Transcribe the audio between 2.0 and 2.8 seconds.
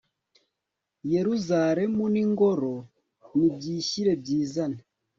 n'ingoro